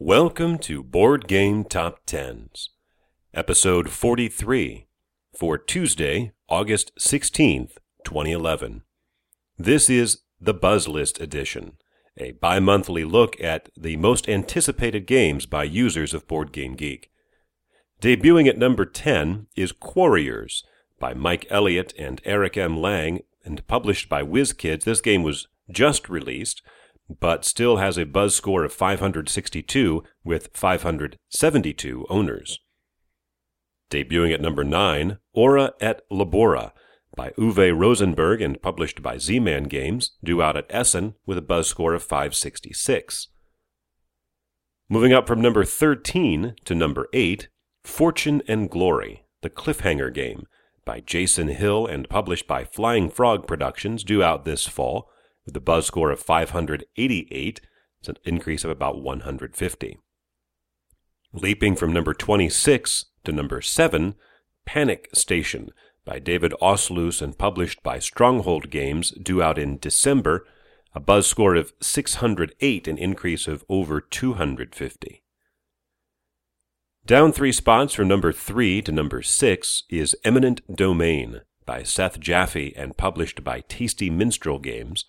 [0.00, 2.70] Welcome to Board Game Top Tens,
[3.34, 4.86] episode 43
[5.36, 8.82] for Tuesday, August 16th, 2011.
[9.58, 11.78] This is the Buzz List edition,
[12.16, 17.10] a bi monthly look at the most anticipated games by users of Board Game Geek.
[18.00, 20.62] Debuting at number 10 is Quarriors
[21.00, 22.80] by Mike Elliott and Eric M.
[22.80, 24.84] Lang and published by WizKids.
[24.84, 26.62] This game was just released
[27.20, 32.60] but still has a buzz score of 562 with 572 owners.
[33.90, 36.72] Debuting at number 9, Ora et Labora
[37.16, 41.66] by Uwe Rosenberg and published by Z-Man Games, due out at Essen with a buzz
[41.66, 43.28] score of 566.
[44.88, 47.48] Moving up from number 13 to number 8,
[47.82, 50.46] Fortune and Glory, the Cliffhanger Game
[50.84, 55.10] by Jason Hill and published by Flying Frog Productions, due out this fall
[55.48, 57.60] with a buzz score of 588.
[58.00, 59.98] It's an increase of about 150.
[61.32, 64.14] Leaping from number 26 to number 7,
[64.66, 65.70] Panic Station
[66.04, 70.46] by David Ausloos and published by Stronghold Games, due out in December,
[70.94, 75.22] a buzz score of 608, an increase of over 250.
[77.06, 82.74] Down three spots from number 3 to number 6 is Eminent Domain by Seth Jaffe
[82.76, 85.06] and published by Tasty Minstrel Games,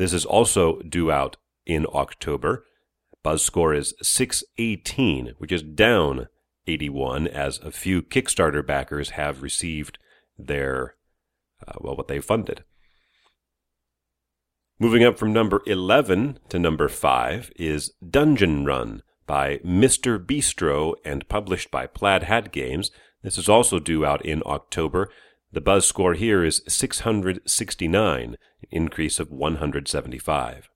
[0.00, 2.64] this is also due out in October.
[3.22, 6.28] Buzz score is 618, which is down
[6.66, 9.98] 81, as a few Kickstarter backers have received
[10.38, 10.94] their,
[11.68, 12.64] uh, well, what they funded.
[14.78, 20.18] Moving up from number 11 to number 5 is Dungeon Run by Mr.
[20.18, 22.90] Bistro and published by Plaid Hat Games.
[23.22, 25.10] This is also due out in October.
[25.52, 28.36] The buzz score here is 669, an
[28.70, 30.68] increase of 175.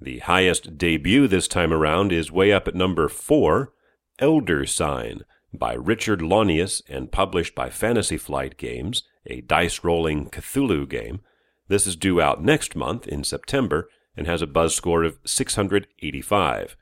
[0.00, 3.72] The highest debut this time around is way up at number 4,
[4.18, 10.88] Elder Sign, by Richard Launius and published by Fantasy Flight Games, a dice rolling Cthulhu
[10.88, 11.20] game.
[11.68, 16.76] This is due out next month in September and has a buzz score of 685.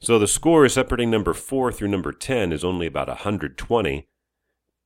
[0.00, 4.06] So the score separating number 4 through number 10 is only about 120,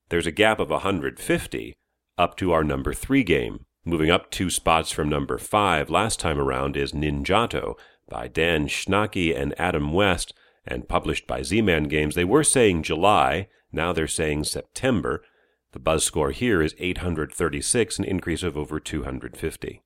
[0.09, 1.75] there's a gap of 150
[2.17, 3.65] up to our number three game.
[3.85, 7.75] Moving up two spots from number five last time around is Ninjato
[8.09, 10.33] by Dan Schnake and Adam West
[10.65, 12.15] and published by Z-Man Games.
[12.15, 15.23] They were saying July, now they're saying September.
[15.71, 19.83] The buzz score here is 836, an increase of over 250.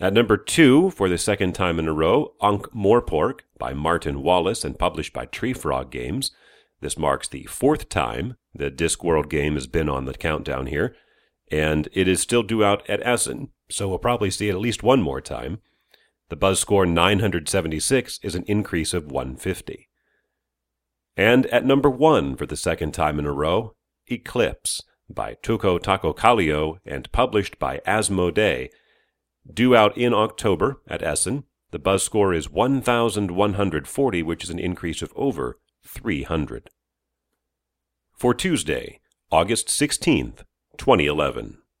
[0.00, 4.64] At number two, for the second time in a row, Ankh Morpork by Martin Wallace
[4.64, 6.32] and published by Treefrog Games.
[6.84, 10.94] This marks the fourth time the Discworld game has been on the countdown here,
[11.50, 14.82] and it is still due out at Essen, so we'll probably see it at least
[14.82, 15.62] one more time.
[16.28, 19.88] The buzz score 976 is an increase of 150.
[21.16, 23.74] And at number one for the second time in a row,
[24.10, 28.68] Eclipse by Touko Taco and published by Asmodee.
[29.50, 35.00] Due out in October at Essen, the buzz score is 1,140, which is an increase
[35.00, 36.70] of over 300.
[38.12, 39.00] For Tuesday,
[39.30, 40.44] August 16th,
[40.78, 41.58] 2011.